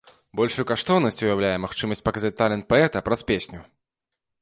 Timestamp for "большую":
0.39-0.63